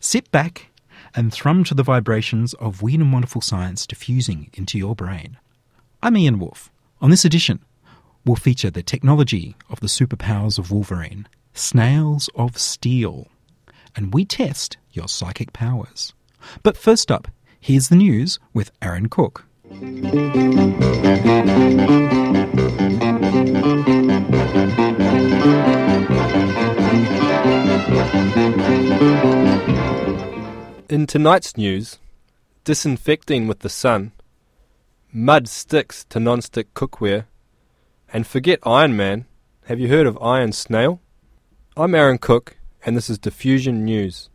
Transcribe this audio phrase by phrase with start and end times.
[0.00, 0.70] Sit back
[1.14, 5.38] and thrum to the vibrations of weird and wonderful science diffusing into your brain.
[6.02, 6.70] I'm Ian Woolf.
[7.00, 7.64] On this edition,
[8.24, 13.26] we'll feature the technology of the superpowers of Wolverine, snails of steel,
[13.96, 16.14] and we test your psychic powers.
[16.62, 17.26] But first up,
[17.58, 19.46] here's the news with Aaron Cook.
[30.88, 31.98] In tonight's news,
[32.64, 34.12] disinfecting with the sun,
[35.12, 37.26] mud sticks to non-stick cookware,
[38.10, 39.26] and forget Iron Man.
[39.66, 41.02] Have you heard of Iron Snail?
[41.76, 44.30] I'm Aaron Cook, and this is Diffusion News.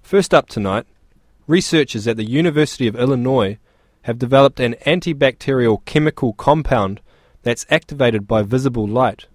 [0.00, 0.84] First up tonight,
[1.46, 3.56] researchers at the University of Illinois
[4.02, 7.00] have developed an antibacterial chemical compound
[7.44, 9.26] that's activated by visible light.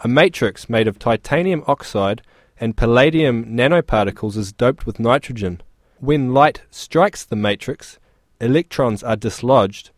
[0.00, 2.22] A matrix made of titanium oxide
[2.58, 5.60] and palladium nanoparticles is doped with nitrogen.
[5.98, 7.98] When light strikes the matrix,
[8.40, 9.90] electrons are dislodged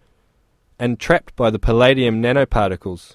[0.79, 3.15] and trapped by the palladium nanoparticles.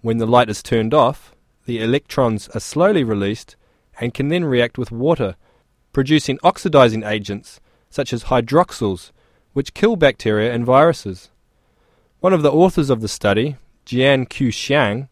[0.00, 1.34] When the light is turned off,
[1.66, 3.56] the electrons are slowly released
[4.00, 5.36] and can then react with water,
[5.92, 9.12] producing oxidizing agents such as hydroxyls,
[9.52, 11.30] which kill bacteria and viruses.
[12.20, 15.08] One of the authors of the study, Jian Ku Shang,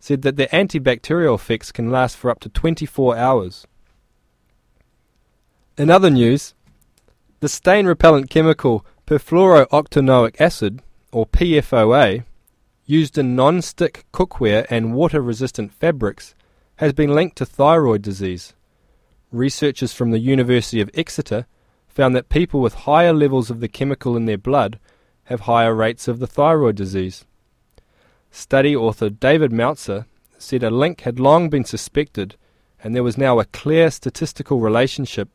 [0.00, 3.66] said that the antibacterial effects can last for up to 24 hours.
[5.76, 6.54] In other news,
[7.40, 10.82] the stain repellent chemical perfluorooctanoic acid,
[11.12, 12.24] or PFOA,
[12.84, 16.34] used in non-stick cookware and water-resistant fabrics,
[16.76, 18.54] has been linked to thyroid disease.
[19.30, 21.46] Researchers from the University of Exeter
[21.86, 24.78] found that people with higher levels of the chemical in their blood
[25.24, 27.24] have higher rates of the thyroid disease.
[28.30, 30.06] Study author David Melzer
[30.38, 32.36] said a link had long been suspected,
[32.82, 35.28] and there was now a clear statistical relationship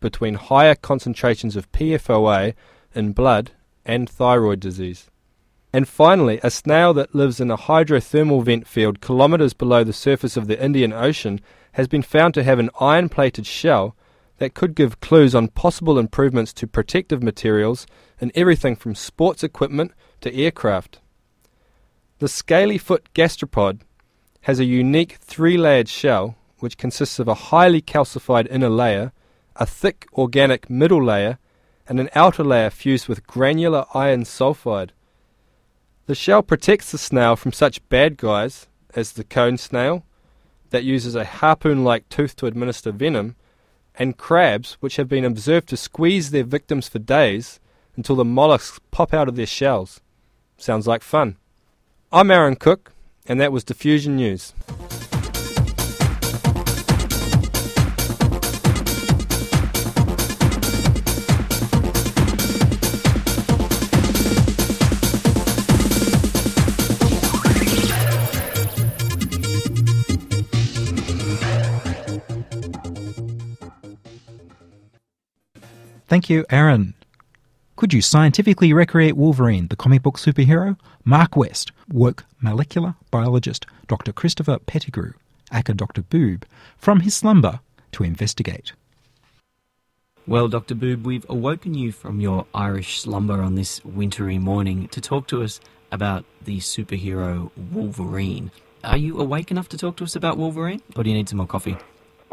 [0.00, 2.54] between higher concentrations of PFOA
[2.94, 3.52] in blood
[3.84, 5.10] and thyroid disease.
[5.72, 10.36] And finally, a snail that lives in a hydrothermal vent field kilometres below the surface
[10.36, 11.40] of the Indian Ocean
[11.72, 13.96] has been found to have an iron plated shell
[14.38, 17.86] that could give clues on possible improvements to protective materials
[18.20, 21.00] in everything from sports equipment to aircraft.
[22.20, 23.80] The scaly foot gastropod
[24.42, 29.12] has a unique three layered shell which consists of a highly calcified inner layer,
[29.56, 31.38] a thick organic middle layer,
[31.88, 34.90] and an outer layer fused with granular iron sulfide.
[36.06, 40.04] The shell protects the snail from such bad guys as the cone snail,
[40.70, 43.36] that uses a harpoon like tooth to administer venom,
[43.96, 47.60] and crabs, which have been observed to squeeze their victims for days
[47.96, 50.00] until the mollusks pop out of their shells.
[50.56, 51.36] Sounds like fun.
[52.16, 52.92] I'm Aaron Cook,
[53.26, 54.54] and that was Diffusion News.
[76.06, 76.94] Thank you, Aaron.
[77.84, 80.78] Could you scientifically recreate Wolverine, the comic book superhero?
[81.04, 84.10] Mark West woke molecular biologist Dr.
[84.10, 85.12] Christopher Pettigrew,
[85.52, 86.00] aka Dr.
[86.00, 86.46] Boob,
[86.78, 87.60] from his slumber
[87.92, 88.72] to investigate.
[90.26, 90.74] Well, Dr.
[90.74, 95.42] Boob, we've awoken you from your Irish slumber on this wintry morning to talk to
[95.42, 95.60] us
[95.92, 98.50] about the superhero Wolverine.
[98.82, 101.36] Are you awake enough to talk to us about Wolverine, or do you need some
[101.36, 101.76] more coffee?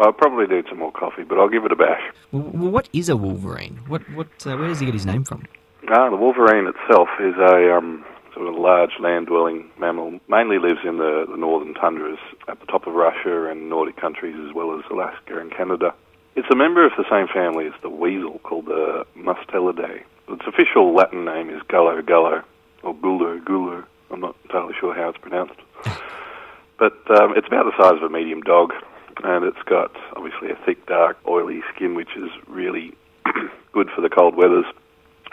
[0.02, 2.02] I'll probably need some more coffee, but I'll give it a bash.
[2.32, 3.80] Well, well, what is a Wolverine?
[3.88, 5.46] What, what, uh, where does he get his name from?
[5.90, 10.20] Ah, the wolverine itself is a um, sort of large land-dwelling mammal.
[10.28, 14.36] Mainly lives in the, the northern tundras at the top of Russia and Nordic countries
[14.48, 15.94] as well as Alaska and Canada.
[16.36, 20.04] It's a member of the same family as the weasel called the Mustelidae.
[20.30, 22.44] Its official Latin name is Gulo gulo,
[22.84, 23.84] or Gulo gulo.
[24.10, 25.60] I'm not entirely sure how it's pronounced.
[26.80, 28.72] but um, it's about the size of a medium dog,
[29.24, 32.94] and it's got obviously a thick, dark, oily skin, which is really
[33.74, 34.66] good for the cold weathers,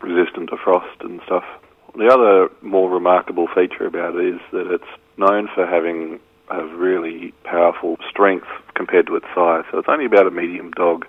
[0.03, 1.45] resistant to frost and stuff.
[1.97, 6.21] The other more remarkable feature about it is that it's known for having
[6.51, 9.65] a really powerful strength compared to its size.
[9.71, 11.07] So it's only about a medium dog,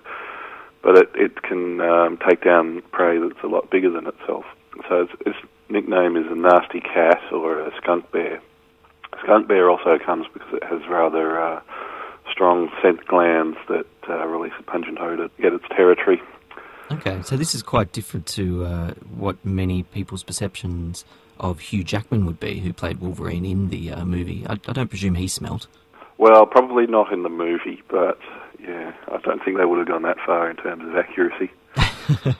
[0.82, 4.44] but it, it can um, take down prey that's a lot bigger than itself.
[4.88, 5.38] So its, its
[5.68, 8.40] nickname is a nasty cat or a skunk bear.
[9.22, 11.60] Skunk bear also comes because it has rather uh,
[12.40, 16.22] strong scent glands that uh, release a pungent odour to get its territory.
[16.90, 21.04] Okay, so this is quite different to uh, what many people's perceptions
[21.38, 24.46] of Hugh Jackman would be, who played Wolverine in the uh, movie.
[24.48, 25.66] I, I don't presume he smelt.
[26.16, 28.18] Well, probably not in the movie, but
[28.58, 31.50] yeah, I don't think they would have gone that far in terms of accuracy.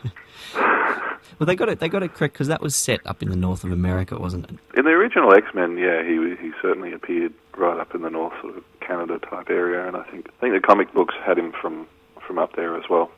[1.40, 1.80] Well, they got it.
[1.80, 4.50] They got it correct because that was set up in the north of America, wasn't
[4.50, 4.58] it?
[4.76, 8.34] In the original X Men, yeah, he he certainly appeared right up in the north
[8.42, 11.52] sort of Canada type area, and I think I think the comic books had him
[11.52, 11.86] from
[12.20, 13.10] from up there as well.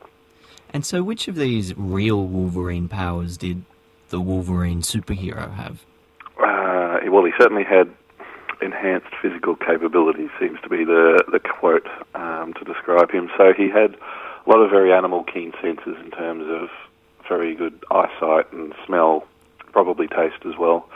[0.69, 3.65] And so, which of these real Wolverine powers did
[4.07, 5.83] the Wolverine superhero have?
[6.41, 7.91] Uh, well, he certainly had
[8.61, 10.29] enhanced physical capabilities.
[10.39, 13.29] Seems to be the the quote um, to describe him.
[13.37, 16.69] So he had a lot of very animal keen senses in terms of
[17.27, 19.27] very good eyesight and smell,
[19.71, 20.89] probably taste as well.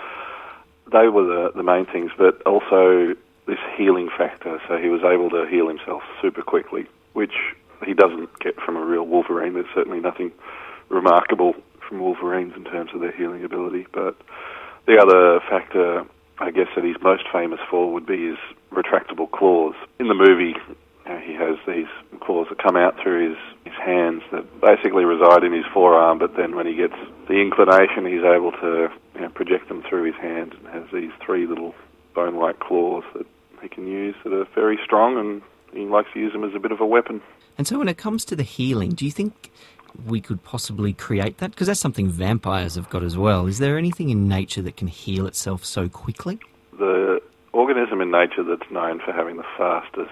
[0.91, 3.15] They were the the main things, but also
[3.45, 4.62] this healing factor.
[4.68, 7.33] So he was able to heal himself super quickly, which
[7.85, 9.53] he doesn't get from a real Wolverine.
[9.53, 10.31] There's certainly nothing
[10.89, 11.53] remarkable
[11.88, 14.15] from Wolverines in terms of their healing ability, but
[14.85, 16.06] the other factor
[16.39, 18.38] I guess that he's most famous for would be his
[18.71, 19.74] retractable claws.
[20.00, 20.56] In the movie,
[21.07, 21.88] you know, he has these
[22.21, 26.36] claws that come out through his, his hands that basically reside in his forearm, but
[26.36, 26.95] then when he gets
[27.27, 31.12] the inclination, he's able to you know, project them through his hand and has these
[31.25, 31.74] three little
[32.13, 33.25] bone-like claws that
[33.62, 35.42] he can use that are very strong, and
[35.74, 37.21] he likes to use them as a bit of a weapon.
[37.57, 39.51] And so, when it comes to the healing, do you think
[40.06, 41.51] we could possibly create that?
[41.51, 43.48] Because that's something vampires have got as well.
[43.48, 46.39] Is there anything in nature that can heal itself so quickly?
[46.77, 47.19] The
[47.51, 50.12] organism in nature that's known for having the fastest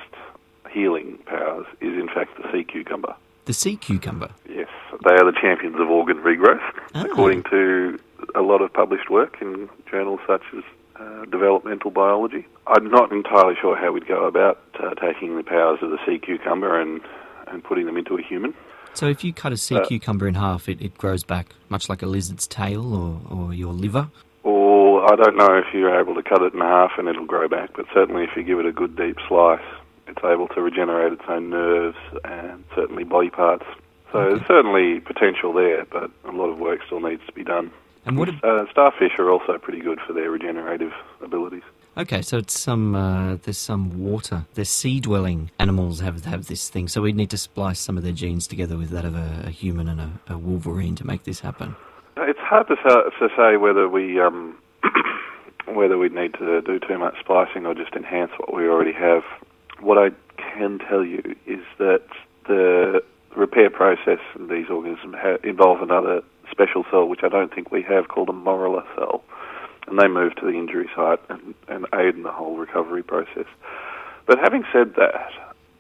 [0.80, 3.16] healing powers is, in fact, the sea cucumber.
[3.46, 4.30] The sea cucumber.
[4.50, 4.68] Yes,
[5.06, 6.62] they are the champions of organ regrowth,
[6.94, 7.04] Ah.
[7.06, 8.00] according to
[8.36, 10.64] a lot of published work in journals such as
[11.00, 12.46] uh, Developmental Biology.
[12.68, 16.18] I'm not entirely sure how we'd go about uh, taking the powers of the sea
[16.20, 17.02] cucumber and,
[17.48, 18.54] and putting them into a human.
[18.94, 21.90] So, if you cut a sea Uh, cucumber in half, it, it grows back much
[21.90, 24.08] like a lizard's tail or, or your liver.
[24.44, 27.48] Or I don't know if you're able to cut it in half and it'll grow
[27.50, 29.60] back, but certainly if you give it a good deep slice,
[30.08, 33.66] it's able to regenerate its own nerves and certainly body parts.
[34.12, 34.36] So Okay.
[34.36, 37.72] there's certainly potential there, but a lot of work still needs to be done.
[38.06, 38.30] And what?
[38.44, 41.64] Uh, starfish are also pretty good for their regenerative abilities.
[41.98, 44.46] Okay, so it's some uh, there's some water.
[44.54, 46.88] The sea dwelling animals have have this thing.
[46.88, 49.50] So we need to splice some of their genes together with that of a, a
[49.50, 51.76] human and a, a wolverine to make this happen.
[52.18, 54.58] It's hard to, to say whether we um,
[55.68, 59.24] whether we need to do too much splicing or just enhance what we already have.
[59.80, 62.04] What I can tell you is that
[62.48, 63.04] the
[63.36, 67.82] repair process in these organisms ha- involve another special cell, which I don't think we
[67.84, 69.24] have, called a morula cell,
[69.88, 73.46] and they move to the injury site and, and aid in the whole recovery process.
[74.26, 75.32] But having said that,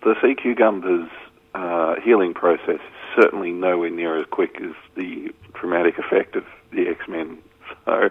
[0.03, 1.09] the sea cucumber's
[1.53, 6.87] uh, healing process is certainly nowhere near as quick as the traumatic effect of the
[6.87, 7.37] X Men.
[7.85, 8.09] So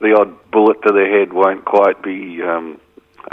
[0.00, 2.80] the odd bullet to the head won't quite be um,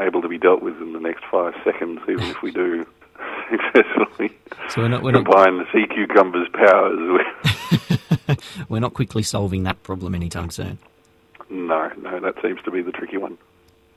[0.02, 2.86] able to be dealt with in the next five seconds, even if we do
[3.52, 4.36] successfully
[4.70, 8.38] So we're not we're not combine the sea cucumber's powers
[8.70, 10.78] we're not quickly solving that problem anytime soon.
[11.50, 13.38] No, no, that seems to be the tricky one.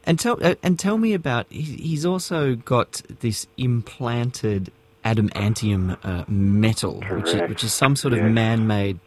[0.04, 4.70] And tell uh, and tell me about he's also got this implanted
[5.04, 8.98] adamantium uh, metal, which is, which is some sort of man-made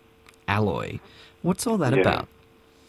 [0.47, 0.99] alloy.
[1.41, 2.01] What's all that Yeah.
[2.01, 2.27] about?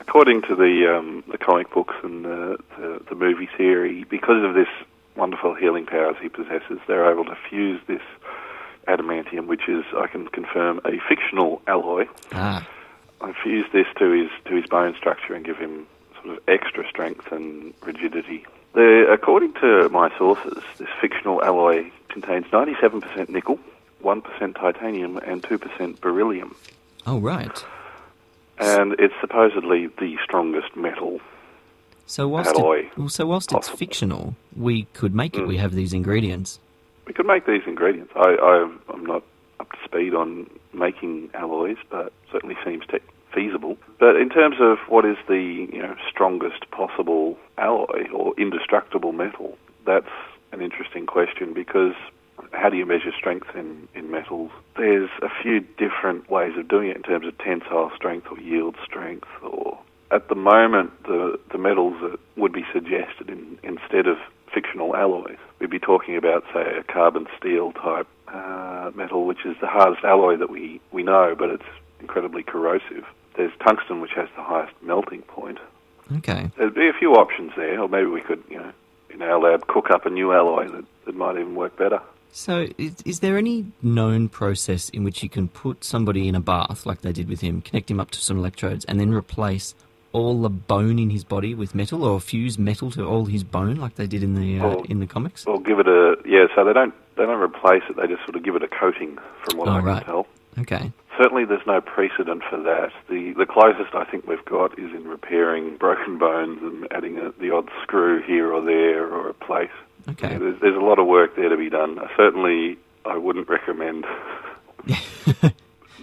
[0.08, 4.54] According to the um, the comic books and the, the the movie theory, because of
[4.54, 4.68] this
[5.16, 8.00] wonderful healing powers he possesses, they're able to fuse this
[8.86, 12.66] adamantium, which is, I can confirm, a fictional alloy, Ah,
[13.20, 15.86] and fuse this to his to his bone structure and give him
[16.22, 18.46] sort of extra strength and rigidity.
[18.72, 23.58] The, according to my sources, this fictional alloy contains 97% nickel,
[24.02, 26.54] 1% titanium, and 2% beryllium.
[27.06, 27.64] oh right.
[28.60, 31.20] And it's supposedly the strongest metal.
[32.06, 32.86] So whilst Alloy.
[32.86, 35.42] it, well, so whilst it's fictional, we could make it.
[35.42, 35.48] Mm.
[35.48, 36.58] We have these ingredients.
[37.06, 38.12] We could make these ingredients.
[38.16, 39.22] I, I, I'm not
[39.60, 42.98] up to speed on making alloys, but certainly seems te-
[43.34, 43.76] feasible.
[43.98, 49.58] But in terms of what is the you know strongest possible alloy or indestructible metal,
[49.84, 50.08] that's
[50.52, 51.94] an interesting question because
[52.52, 54.50] how do you measure strength in, in metals?
[54.76, 58.76] There's a few different ways of doing it in terms of tensile strength or yield
[58.84, 59.78] strength or
[60.10, 64.16] at the moment the the metals that would be suggested in, instead of
[64.52, 65.36] fictional alloys.
[65.58, 70.04] We'd be talking about say a carbon steel type uh, metal, which is the hardest
[70.04, 71.64] alloy that we, we know, but it's
[72.00, 73.04] incredibly corrosive.
[73.36, 75.58] There's tungsten, which has the highest melting point.
[76.16, 76.50] Okay.
[76.56, 78.72] There'd be a few options there, or maybe we could, you know,
[79.10, 82.00] in our lab, cook up a new alloy that, that might even work better.
[82.30, 86.40] So, is, is there any known process in which you can put somebody in a
[86.40, 89.74] bath, like they did with him, connect him up to some electrodes, and then replace
[90.12, 93.76] all the bone in his body with metal, or fuse metal to all his bone,
[93.76, 95.44] like they did in the uh, Or- in the comics?
[95.46, 96.46] Or give it a yeah.
[96.54, 97.96] So they don't they don't replace it.
[97.96, 100.04] They just sort of give it a coating, from what Oh, I can right.
[100.04, 100.26] tell.
[100.58, 100.92] Okay.
[101.16, 102.92] Certainly, there's no precedent for that.
[103.08, 107.32] The the closest I think we've got is in repairing broken bones and adding a,
[107.40, 109.70] the odd screw here or there or a plate.
[110.08, 110.32] Okay.
[110.32, 111.98] Yeah, there's, there's a lot of work there to be done.
[112.16, 114.04] Certainly, I wouldn't recommend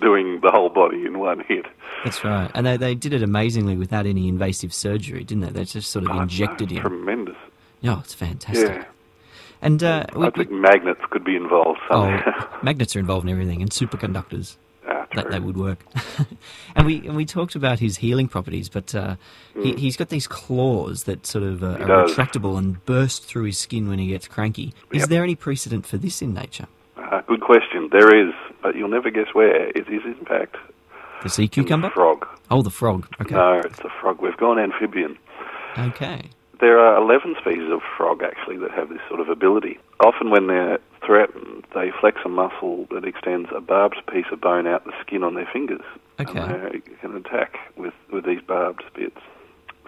[0.02, 1.66] doing the whole body in one hit.
[2.04, 2.52] That's right.
[2.54, 5.50] And they, they did it amazingly without any invasive surgery, didn't they?
[5.52, 6.82] They just sort of Oh, injected no, him.
[6.84, 7.38] Tremendous.
[7.82, 8.68] Yeah, it's fantastic.
[8.70, 8.86] Yeah.
[9.62, 12.20] And uh, we, I think magnets could be involved oh,
[12.62, 14.58] magnets are involved in everything, and superconductors.
[15.16, 15.80] That, would work.
[16.76, 19.16] and we and we talked about his healing properties, but uh,
[19.62, 19.78] he, Mm.
[19.80, 23.88] he's got these claws that sort of uh, are retractable and burst through his skin
[23.88, 24.74] when he gets cranky.
[24.92, 25.10] Is Yep.
[25.10, 26.68] there any precedent for this in nature?
[26.98, 27.90] Uh, good question.
[27.92, 29.68] There is, but you'll never guess where.
[29.70, 30.58] It is, in fact,
[31.24, 31.88] The sea cucumber?
[31.90, 32.28] the frog.
[32.52, 33.08] Oh, the frog.
[33.22, 33.36] Okay.
[33.36, 34.22] No, it's a frog.
[34.22, 35.18] We've gone amphibian.
[35.78, 36.30] Okay.
[36.60, 39.80] There are 11 species of frog actually that have this sort of ability.
[40.00, 44.68] Often, when they're threatened, they flex a muscle that extends a barbed piece of bone
[44.68, 45.84] out the skin on their fingers.
[46.20, 46.40] Okay.
[46.40, 49.20] And they can attack with, with these barbed bits.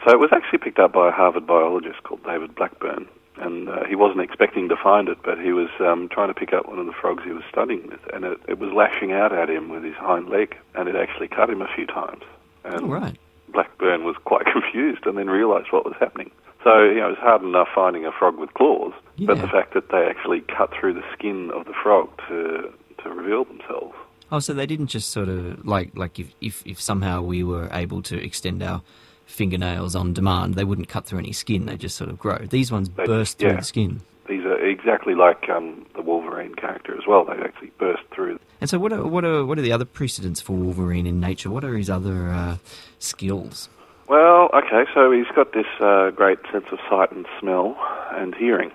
[0.06, 3.08] So it was actually picked up by a Harvard biologist called David Blackburn.
[3.40, 6.54] And uh, he wasn't expecting to find it, but he was um, trying to pick
[6.54, 9.32] up one of the frogs he was studying with, and it, it was lashing out
[9.32, 12.24] at him with his hind leg, and it actually cut him a few times.
[12.64, 13.16] And All right.
[13.50, 16.32] Blackburn was quite confused and then realised what was happening.
[16.64, 19.74] So, you know, it was hard enough finding a frog with claws, but the fact
[19.74, 22.74] that they actually cut through the skin of the frog to,
[23.04, 23.96] to reveal themselves.
[24.32, 27.70] Oh, so they didn't just sort of like like if, if if somehow we were
[27.72, 28.82] able to extend our
[29.26, 31.66] fingernails on demand, they wouldn't cut through any skin.
[31.66, 32.38] They just sort of grow.
[32.40, 34.02] These ones They- burst through the skin.
[34.28, 37.24] These are exactly like um, the Wolverine character as well.
[37.24, 38.40] They actually burst through.
[38.60, 41.50] And so, what are what are what are the other precedents for Wolverine in nature?
[41.50, 42.58] What are his other uh,
[43.00, 43.70] skills?
[44.08, 47.78] Well, okay, so he's got this uh, great sense of sight and smell
[48.12, 48.72] and hearing.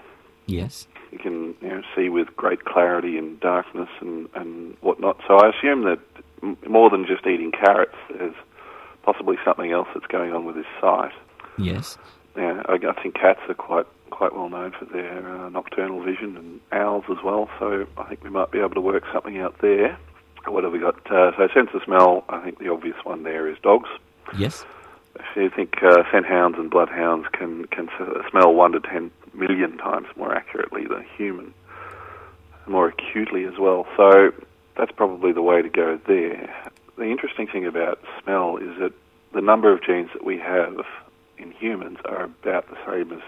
[0.47, 0.87] Yes.
[1.11, 5.21] He can you know, see with great clarity in darkness and, and whatnot.
[5.27, 6.01] So I assume that
[6.43, 8.35] m- more than just eating carrots, there's
[9.03, 11.13] possibly something else that's going on with his sight.
[11.59, 11.99] Yes.
[12.37, 16.37] Yeah, I, I think cats are quite quite well known for their uh, nocturnal vision,
[16.37, 17.49] and owls as well.
[17.59, 19.99] So I think we might be able to work something out there.
[20.47, 20.95] What have we got?
[21.11, 22.25] Uh, so sense of smell.
[22.29, 23.89] I think the obvious one there is dogs.
[24.37, 24.65] Yes.
[25.31, 27.89] If you think uh, scent hounds and bloodhounds can can
[28.31, 31.55] smell one to ten million times more accurately than a human,
[32.67, 33.87] more acutely as well.
[33.97, 34.33] So
[34.77, 36.71] that's probably the way to go there.
[36.97, 38.93] The interesting thing about smell is that
[39.33, 40.81] the number of genes that we have
[41.39, 43.23] in humans are about the same as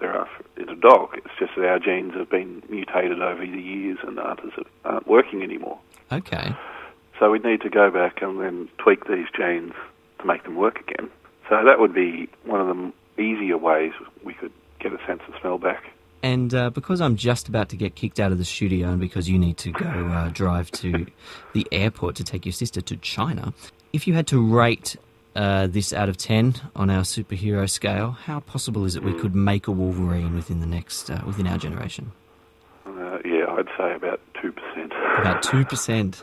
[0.00, 1.10] there are in a dog.
[1.16, 4.40] It's just that our genes have been mutated over the years and aren't,
[4.84, 5.78] aren't working anymore.
[6.10, 6.54] Okay.
[7.18, 9.74] So we need to go back and then tweak these genes
[10.18, 11.10] to make them work again.
[11.52, 13.92] So that would be one of the easier ways
[14.24, 15.84] we could get a sense of smell back.
[16.22, 19.28] And uh, because I'm just about to get kicked out of the studio, and because
[19.28, 21.06] you need to go uh, drive to
[21.52, 23.52] the airport to take your sister to China,
[23.92, 24.96] if you had to rate
[25.36, 29.34] uh, this out of 10 on our superhero scale, how possible is it we could
[29.34, 32.12] make a Wolverine within the next, uh, within our generation?
[33.54, 35.20] Yeah, I'd say about 2%.
[35.20, 36.22] About 2%.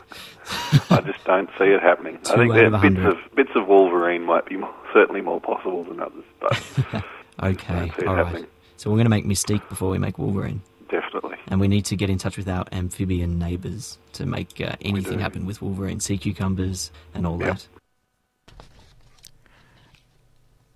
[0.90, 2.18] I just don't see it happening.
[2.24, 5.40] Two I think out of bits of, bits of Wolverine might be more, certainly more
[5.40, 6.62] possible than others, but
[7.42, 8.26] Okay, don't see it all right.
[8.26, 8.46] happening.
[8.76, 10.62] So we're going to make Mystique before we make Wolverine.
[10.90, 11.36] definitely.
[11.48, 15.18] And we need to get in touch with our amphibian neighbours to make uh, anything
[15.18, 17.46] happen with Wolverine, sea cucumbers, and all Yep.
[17.48, 17.66] that.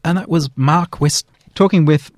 [0.04, 2.10] And that was Mark West talking with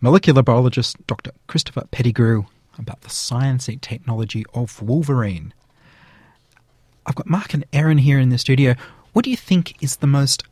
[0.00, 1.32] molecular biologist Dr.
[1.48, 2.44] Christopher Pettigrew
[2.78, 5.52] about the science and technology of Wolverine.
[7.06, 8.74] I've got Mark and Aaron here in the studio.
[9.12, 10.44] What do you think is the most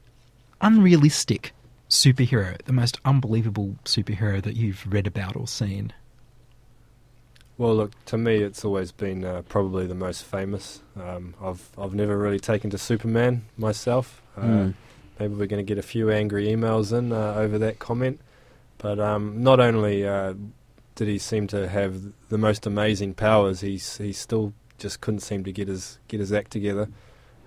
[0.61, 1.53] unrealistic
[1.89, 5.93] superhero, the most unbelievable superhero that you've read about or seen?
[7.59, 10.81] Well, look, to me, it's always been uh, probably the most famous.
[10.99, 14.23] Um, I've I've never really taken to Superman myself.
[14.37, 14.75] Uh, Mm.
[15.19, 18.19] Maybe we're going to get a few angry emails in uh, over that comment.
[18.79, 20.33] But um, not only uh,
[21.01, 25.45] did he seem to have the most amazing powers, he's he still just couldn't seem
[25.45, 26.91] to get his get his act together.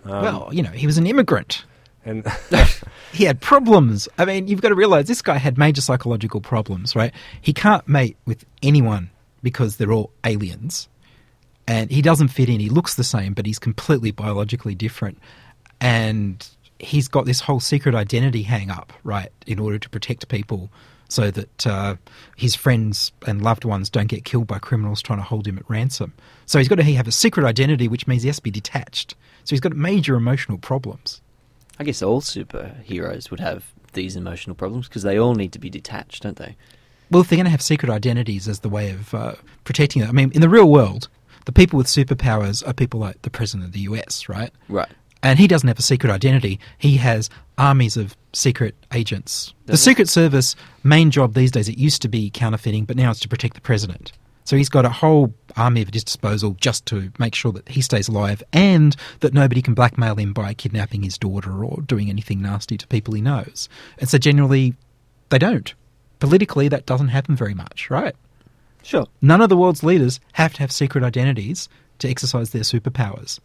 [0.04, 1.64] Um, well, you know, he was an immigrant.
[2.04, 2.26] and
[3.14, 4.10] He had problems.
[4.18, 7.14] I mean, you've got to realize this guy had major psychological problems, right?
[7.42, 9.12] He can't mate with anyone
[9.44, 10.90] because they're all aliens.
[11.68, 12.60] and he doesn't fit in.
[12.60, 15.20] He looks the same, but he's completely biologically different,
[15.80, 20.72] and he's got this whole secret identity hang up, right, in order to protect people
[21.14, 21.96] so that uh,
[22.36, 25.70] his friends and loved ones don't get killed by criminals trying to hold him at
[25.70, 26.12] ransom.
[26.48, 29.14] So he's got to have a secret identity, which means he has to be detached.
[29.44, 31.22] So he's got major emotional problems.
[31.80, 35.70] I guess all superheroes would have these emotional problems because they all need to be
[35.70, 36.56] detached, don't they?
[37.12, 39.34] Well, if they're going to have secret identities as the way of uh,
[39.66, 41.10] protecting them, I mean, in the real world,
[41.46, 44.52] the people with superpowers are people like the president of the US, right?
[44.68, 44.90] Right.
[45.24, 46.60] And he doesn't have a secret identity.
[46.78, 49.54] He has armies of secret agents.
[49.66, 49.92] the Does he?
[49.92, 53.30] Secret Service main job these days it used to be counterfeiting, but now it's to
[53.30, 54.12] protect the president.
[54.44, 57.82] So he's got a whole army at his disposal just to make sure that he
[57.82, 62.42] stays alive and that nobody can blackmail him by kidnapping his daughter or doing anything
[62.42, 63.70] nasty to people he knows.
[64.00, 64.74] And so generally
[65.30, 65.74] they don't.
[66.20, 68.16] Politically that doesn't happen very much, right?
[68.82, 69.08] Sure.
[69.22, 73.40] None of the world's leaders have to have secret identities to exercise their superpowers.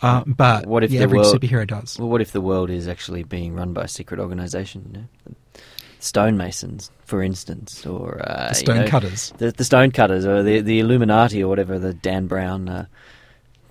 [0.00, 1.98] Uh, but What if the the average world- superhero does?
[1.98, 4.90] Well, what if the world is actually being run by a secret organisation?
[4.94, 5.36] You know?
[6.00, 8.88] Stonemasons, for instance, or uh, The you know,
[9.38, 12.86] the, the stonecutters, or the the Illuminati, or whatever the Dan Brown uh,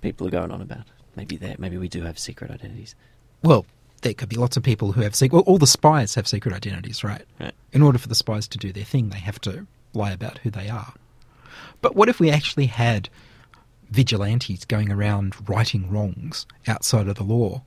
[0.02, 0.86] people are going on about.
[1.18, 2.96] Maybe they maybe we do have secret identities.
[3.44, 3.66] Well,
[4.02, 5.36] there could be lots of people who have secret.
[5.36, 7.24] Well, all the spies have secret identities, right?
[7.38, 7.54] Right.
[7.74, 10.50] In order for the spies to do their thing, they have to lie about who
[10.50, 10.94] they are.
[11.82, 13.10] But what if we actually had
[13.92, 17.62] vigilantes going around righting wrongs outside of the law?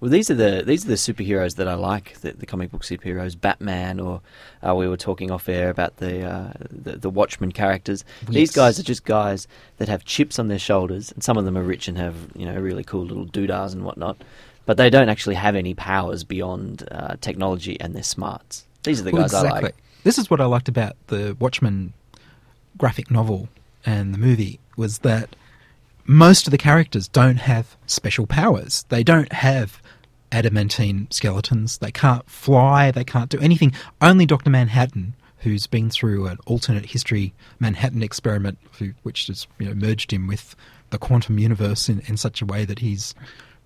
[0.00, 2.82] Well, these are the these are the superheroes that I like, the, the comic book
[2.82, 4.20] superheroes, Batman, or
[4.66, 8.04] uh, we were talking off air about the, uh, the the Watchmen characters.
[8.28, 11.56] These guys are just guys that have chips on their shoulders, and some of them
[11.56, 14.18] are rich and have you know really cool little doodahs and whatnot,
[14.66, 18.66] but they don't actually have any powers beyond uh, technology, and they're smarts.
[18.82, 19.76] These are the Well, guys I like.
[20.04, 21.94] This is what I liked about the Watchmen
[22.76, 23.48] graphic novel
[23.86, 25.34] and the movie was that
[26.06, 28.84] most of the characters don't have special powers.
[28.88, 29.80] They don't have
[30.32, 31.78] adamantine skeletons.
[31.78, 32.90] They can't fly.
[32.90, 33.72] They can't do anything.
[34.00, 38.58] Only Doctor Manhattan, who's been through an alternate history Manhattan experiment,
[39.02, 40.54] which has you know merged him with
[40.90, 43.14] the quantum universe in, in such a way that he's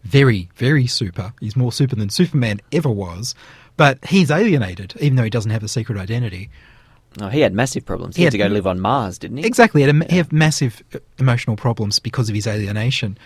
[0.03, 1.35] very, very super.
[1.41, 3.35] He's more super than Superman ever was.
[3.77, 6.51] But he's alienated, even though he doesn't have a secret identity.
[7.21, 8.17] Oh, he had massive problems.
[8.17, 9.45] He, He had to go live on Mars, didn't he?
[9.47, 9.81] Exactly.
[9.83, 13.19] He had, a, he had massive uh, emotional problems because of his alienation.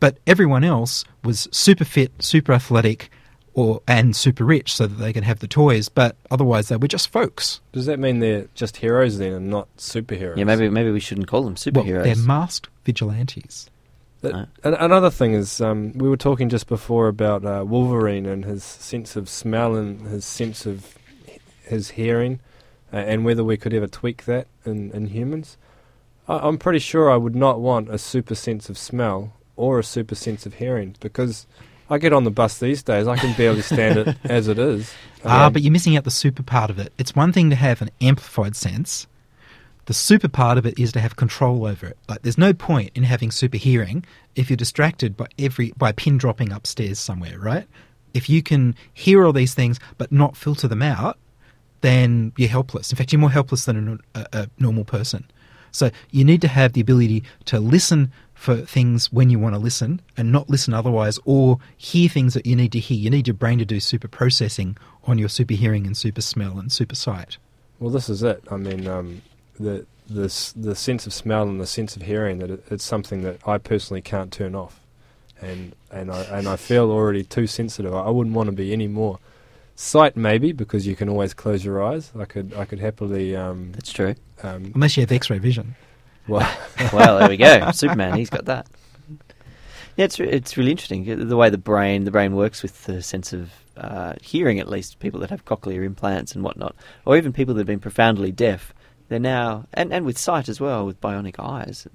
[0.00, 3.10] But everyone else was super fit, super athletic,
[3.54, 5.88] or and super rich so that they could have the toys.
[5.88, 7.60] But otherwise, they were just folks.
[7.72, 10.36] Does that mean they're just heroes then and not superheroes?
[10.36, 12.04] Yeah, maybe maybe we shouldn't call them Well, superheroes.
[12.04, 13.68] they're masked vigilantes.
[14.22, 14.46] That- Right.
[14.64, 18.64] an- another thing is, um, we were talking just before about uh, Wolverine and his
[18.64, 20.96] sense of smell and his sense of
[21.62, 22.40] his hearing,
[22.92, 25.56] and whether we could ever tweak that in, in humans.
[26.28, 29.84] I, I'm pretty sure I would not want a super sense of smell or a
[29.84, 31.46] super sense of hearing because
[31.90, 34.92] I get on the bus these days, I can barely stand it as it is.
[35.24, 36.92] Ah, Um, but you're missing out the super part of it.
[36.98, 39.06] It's one thing to have an amplified sense.
[39.86, 41.96] The super part of it is to have control over it.
[42.10, 44.04] Like, there's no point in having super hearing
[44.36, 47.66] if you're distracted by every by pin dropping upstairs somewhere, right?
[48.12, 51.16] If you can hear all these things but not filter them out,
[51.80, 52.90] then you're helpless.
[52.90, 55.24] In fact, you're more helpless than a, a, normal person.
[55.70, 59.58] So you need to have the ability to listen for things when you want to
[59.58, 62.96] listen and not listen otherwise, or hear things that you need to hear.
[62.96, 66.58] You need your brain to do super processing on your super hearing and super smell
[66.58, 67.36] and super sight.
[67.80, 68.42] Well, this is it.
[68.50, 69.22] I mean, um,
[69.58, 73.22] the the the sense of smell and the sense of hearing that it, it's something
[73.22, 74.80] that I personally can't turn off,
[75.40, 77.94] and and I and I feel already too sensitive.
[77.94, 79.18] I wouldn't want to be any more.
[79.80, 82.10] Sight maybe because you can always close your eyes.
[82.18, 84.16] I could I could happily um, That's true.
[84.42, 85.76] um Unless you have X-ray vision.
[86.26, 86.50] well
[86.92, 87.70] well, there we go.
[87.70, 88.66] Superman, he's got that.
[89.96, 93.02] Yeah, it's re- it's really interesting the way the brain the brain works with the
[93.02, 94.58] sense of uh, hearing.
[94.58, 96.74] At least people that have cochlear implants and whatnot,
[97.06, 98.74] or even people that have been profoundly deaf.
[99.08, 101.86] They're now and, and with sight as well, with bionic eyes,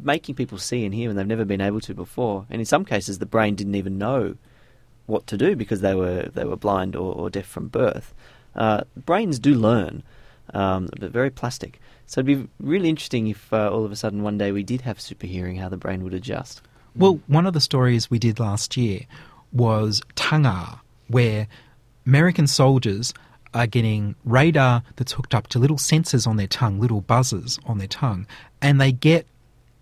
[0.00, 2.46] making people see and hear when they've never been able to before.
[2.50, 4.36] And in some cases, the brain didn't even know
[5.10, 8.14] what to do because they were they were blind or, or deaf from birth.
[8.54, 10.02] Uh, brains do learn,
[10.54, 11.80] um, but very plastic.
[12.06, 14.80] So it'd be really interesting if uh, all of a sudden one day we did
[14.80, 16.62] have super hearing, how the brain would adjust.
[16.96, 19.02] Well, one of the stories we did last year
[19.52, 21.46] was Tangar, where
[22.06, 23.14] American soldiers
[23.54, 27.78] are getting radar that's hooked up to little sensors on their tongue, little buzzers on
[27.78, 28.26] their tongue,
[28.60, 29.26] and they get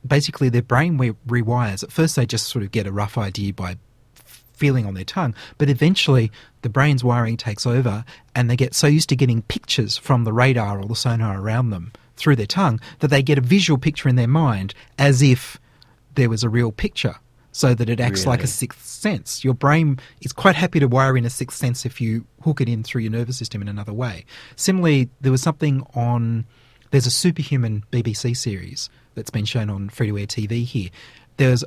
[0.06, 1.82] basically their brain re- rewires.
[1.82, 3.76] At first, they just sort of get a rough idea by
[4.58, 6.30] feeling on their tongue, but eventually
[6.62, 10.32] the brain's wiring takes over and they get so used to getting pictures from the
[10.32, 14.08] radar or the sonar around them through their tongue that they get a visual picture
[14.08, 15.58] in their mind as if
[16.14, 17.14] there was a real picture
[17.52, 19.42] so that it acts like a sixth sense.
[19.42, 22.68] Your brain is quite happy to wire in a sixth sense if you hook it
[22.68, 24.24] in through your nervous system in another way.
[24.56, 26.44] Similarly, there was something on,
[26.90, 30.90] there's a superhuman BBC series that's been shown on free to air TV here.
[31.36, 31.64] There's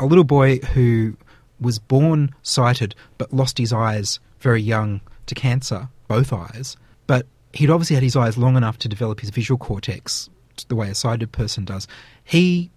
[0.00, 1.16] a little boy who
[1.60, 6.76] was born sighted but lost his eyes very young to cancer, both eyes.
[7.06, 10.28] But he'd obviously had his eyes long enough to develop his visual cortex
[10.68, 11.86] the way a sighted person does.
[12.24, 12.70] He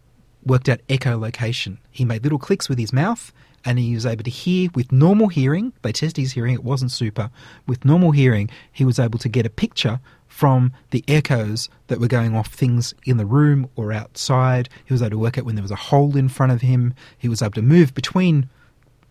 [0.45, 1.77] worked out echolocation.
[1.91, 3.31] He made little clicks with his mouth
[3.65, 5.73] and he was able to hear with normal hearing.
[5.81, 7.29] They tested his hearing, it wasn't super.
[7.67, 12.07] With normal hearing, he was able to get a picture from the echoes that were
[12.07, 14.69] going off things in the room or outside.
[14.85, 16.93] He was able to work out when there was a hole in front of him.
[17.17, 18.49] He was able to move between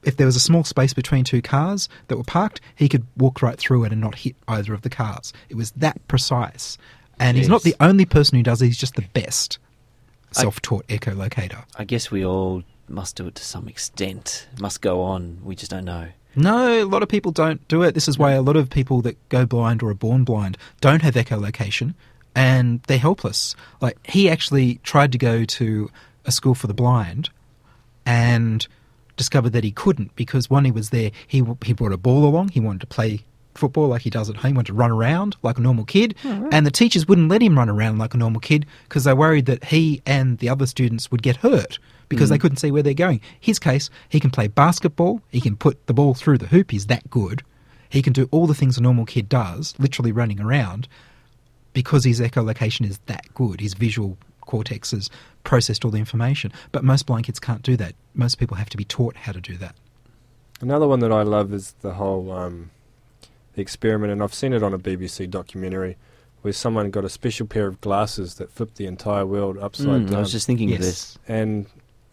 [0.02, 3.42] if there was a small space between two cars that were parked, he could walk
[3.42, 5.32] right through it and not hit either of the cars.
[5.48, 6.78] It was that precise.
[7.20, 9.58] And he's not the only person who does it, he's just the best
[10.30, 11.64] self taught echolocator.
[11.76, 14.46] I guess we all must do it to some extent.
[14.60, 15.40] Must go on.
[15.42, 16.08] We just don't know.
[16.36, 17.94] No, a lot of people don't do it.
[17.94, 21.02] This is why a lot of people that go blind or are born blind don't
[21.02, 21.94] have echolocation
[22.34, 23.56] and they're helpless.
[23.80, 25.90] Like, he actually tried to go to
[26.24, 27.30] a school for the blind
[28.06, 28.66] and
[29.18, 32.48] discovered that he couldn't because when he was there, he, he brought a ball along,
[32.48, 33.22] he wanted to play
[33.54, 36.14] football like he does at home, He wanted to run around like a normal kid,
[36.24, 39.12] oh, and the teachers wouldn't let him run around like a normal kid because they
[39.12, 41.78] worried that he and the other students would get hurt
[42.08, 42.42] because they hmm.
[42.42, 43.20] couldn't see where they're going.
[43.38, 46.86] His case, he can play basketball, he can put the ball through the hoop, he's
[46.86, 47.42] that good.
[47.90, 50.88] He can do all the things a normal kid does, literally running around,
[51.72, 53.60] because his echolocation is that good.
[53.60, 55.08] His visual cortex has
[55.44, 56.50] processed all the information.
[56.72, 57.94] But most blind kids can't do that.
[58.14, 59.76] Most people have to be taught how to do that.
[60.60, 62.70] Another one that I love is the whole um,
[63.54, 65.96] the experiment, and I've seen it on a BBC documentary
[66.42, 70.06] where someone got a special pair of glasses that flipped the entire world upside Mm,
[70.06, 70.16] down.
[70.16, 71.18] I was just thinking of this.
[71.28, 71.66] and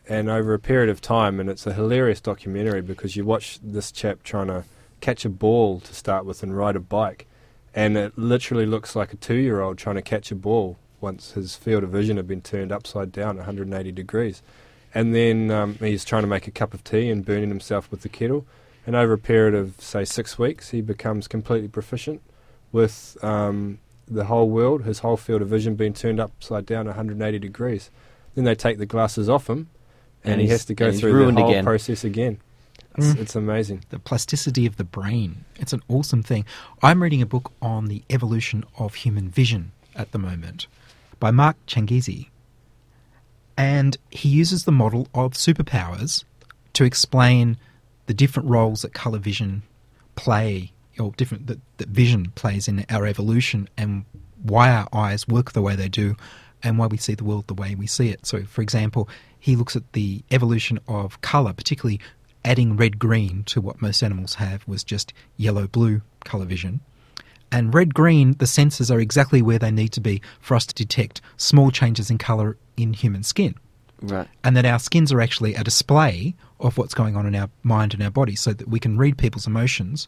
[0.07, 3.91] and over a period of time, and it's a hilarious documentary because you watch this
[3.91, 4.63] chap trying to
[5.01, 7.25] catch a ball to start with and ride a bike,
[7.73, 11.83] and it literally looks like a two-year-old trying to catch a ball once his field
[11.83, 14.41] of vision had been turned upside down 180 degrees,
[14.93, 18.01] and then um, he's trying to make a cup of tea and burning himself with
[18.01, 18.45] the kettle,
[18.85, 22.21] and over a period of say six weeks, he becomes completely proficient
[22.71, 27.39] with um, the whole world, his whole field of vision being turned upside down 180
[27.39, 27.89] degrees.
[28.35, 29.69] Then they take the glasses off him,
[30.23, 31.63] and, And he has to go through the whole again.
[31.63, 32.39] process again.
[32.97, 33.19] It's, Mm.
[33.19, 33.83] it's amazing.
[33.89, 35.43] The plasticity of the brain.
[35.59, 36.45] It's an awesome thing.
[36.81, 40.67] I'm reading a book on the evolution of human vision at the moment
[41.19, 42.29] by Mark Changizi.
[43.57, 46.23] And he uses the model of superpowers
[46.73, 47.57] to explain
[48.05, 49.63] the different roles that colour vision
[50.15, 54.05] play, or different that, that vision plays in our evolution, and
[54.43, 56.15] why our eyes work the way they do,
[56.63, 58.25] and why we see the world the way we see it.
[58.25, 61.99] So, for example, he looks at the evolution of colour, particularly
[62.43, 66.81] adding red green to what most animals have was just yellow blue colour vision.
[67.51, 70.75] And red green, the sensors are exactly where they need to be for us to
[70.75, 73.55] detect small changes in colour in human skin
[74.01, 74.27] Right.
[74.43, 77.93] and that our skins are actually a display of what's going on in our mind
[77.93, 80.07] and our body so that we can read people's emotions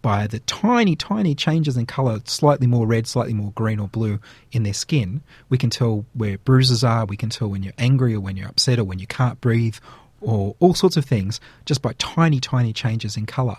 [0.00, 4.18] by the tiny, tiny changes in colour, slightly more red, slightly more green or blue
[4.50, 5.22] in their skin.
[5.48, 8.48] We can tell where bruises are, we can tell when you're angry or when you're
[8.48, 9.76] upset or when you can't breathe
[10.20, 13.58] or all sorts of things just by tiny, tiny changes in colour.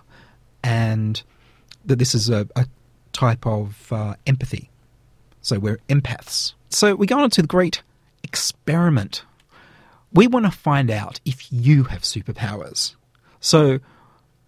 [0.62, 1.24] And
[1.86, 2.66] that this is a, a
[3.14, 4.70] type of uh, empathy.
[5.42, 6.54] So we're empaths.
[6.70, 7.82] So we go on to the great
[8.24, 9.24] experiment
[10.14, 12.96] we want to find out if you have superpowers.
[13.40, 13.80] So,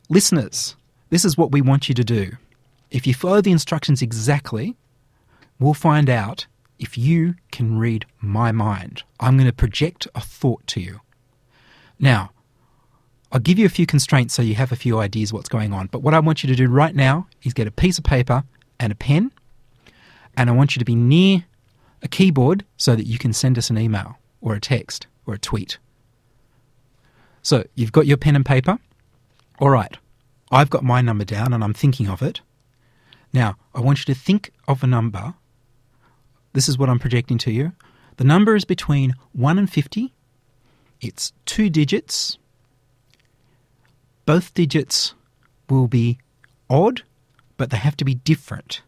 [0.09, 0.75] listeners,
[1.09, 2.33] this is what we want you to do.
[2.91, 4.75] If you follow the instructions exactly,
[5.59, 6.45] we'll find out
[6.77, 9.03] if you can read my mind.
[9.19, 11.01] I'm going to project a thought to you.
[11.99, 12.31] Now,
[13.31, 15.87] I'll give you a few constraints so you have a few ideas what's going on.
[15.87, 18.43] But what I want you to do right now is get a piece of paper
[18.79, 19.31] and a pen,
[20.37, 21.45] and I want you to be near
[22.01, 25.39] a keyboard so that you can send us an email or a text or a
[25.39, 25.77] tweet.
[27.41, 28.79] So you've got your pen and paper.
[29.59, 29.97] All right,
[30.51, 32.41] I've got my number down and I'm thinking of it.
[33.33, 35.33] Now, I want you to think of a number.
[36.53, 37.73] This is what I'm projecting to you.
[38.17, 40.13] The number is between 1 and 50.
[41.01, 42.37] It's two digits.
[44.25, 45.13] Both digits
[45.69, 46.17] will be
[46.69, 47.03] odd,
[47.57, 48.81] but they have to be different.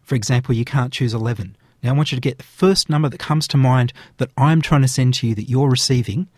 [0.00, 1.56] For example, you can't choose 11.
[1.82, 4.62] Now, I want you to get the first number that comes to mind that I'm
[4.62, 6.28] trying to send to you that you're receiving,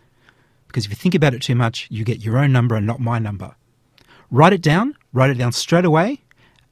[0.67, 2.99] because if you think about it too much, you get your own number and not
[2.99, 3.55] my number.
[4.31, 6.23] Write it down, write it down straight away,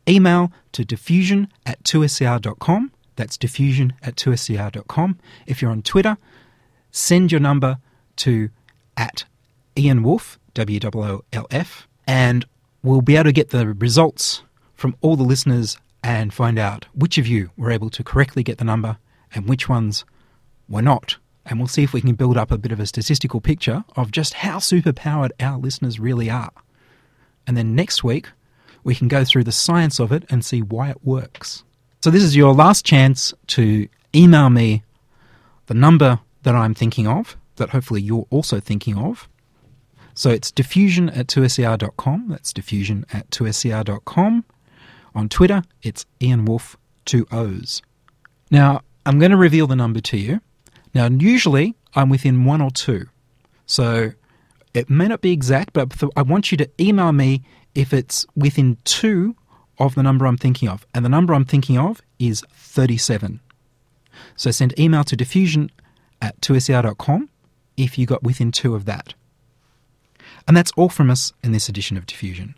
[0.10, 5.20] email to diffusion at 2ser.com, That's diffusion at 2ser.com.
[5.46, 6.18] If you're on Twitter,
[6.92, 7.78] send your number
[8.18, 8.50] to
[8.98, 9.26] at
[9.78, 12.46] Ian Woolf, W-O-O-L-F, and
[12.82, 14.44] we'll be able to get the results
[14.84, 18.58] from all the listeners and find out which of you were able to correctly get
[18.58, 18.98] the number
[19.34, 20.04] and which ones
[20.68, 21.16] were not.
[21.46, 24.12] And we'll see if we can build up a bit of a statistical picture of
[24.12, 26.52] just how superpowered our listeners really are.
[27.48, 28.28] And then next week,
[28.84, 31.64] we can go through the science of it and see why it works.
[32.02, 34.84] So, this is your last chance to email me
[35.68, 39.30] the number that I'm thinking of, that hopefully you're also thinking of.
[40.14, 42.28] So, it's diffusion at 2ser.com.
[42.28, 44.44] That's diffusion at 2ser.com.
[45.16, 47.82] On Twitter, it's Ian Woolf, two O's.
[48.50, 50.42] Now, I'm going to reveal the number to you.
[50.94, 53.08] Now, usually I'm within one or two.
[53.66, 54.12] So,
[54.74, 57.44] it may not be exact, but I want you to email me
[57.76, 59.36] if it's within two
[59.80, 60.86] of the number I'm thinking of.
[60.94, 63.40] And the number I'm thinking of is 37.
[64.36, 65.72] So send email to diffusion
[66.22, 67.30] at 2ser.com
[67.78, 69.14] if you got within two of that.
[70.48, 72.56] And that's all from us in this edition of Diffusion.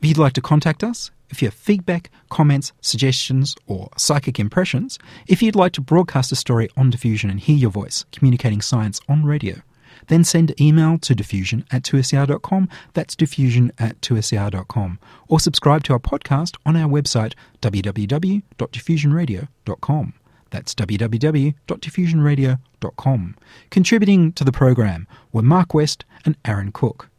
[0.00, 4.98] If you'd like to contact us, if you have feedback, comments, suggestions, or psychic impressions,
[5.26, 9.00] if you'd like to broadcast a story on Diffusion and hear your voice communicating science
[9.08, 9.62] on radio,
[10.08, 12.68] then send email to diffusion at 2ser.com.
[12.94, 14.98] That's diffusion at 2ser.com.
[15.28, 20.14] Or subscribe to our podcast on our website, www.diffusionradio.com.
[20.50, 23.36] That's www.diffusionradio.com.
[23.70, 27.10] Contributing to the program were Mark West and Aaron Cook.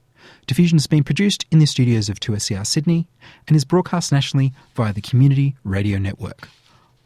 [0.48, 3.08] Diffusion has been produced in the studios of 2SER Sydney
[3.48, 6.50] and is broadcast nationally via the Community Radio Network.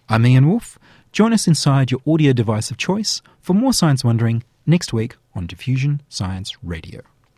[0.09, 0.77] I'm Ian Woolf.
[1.11, 5.47] Join us inside your audio device of choice for more science wondering next week on
[5.47, 7.01] Diffusion Science Radio.